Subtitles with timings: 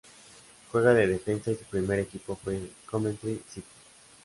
[0.71, 3.67] Juega de defensa y su primer equipo fue Coventry City.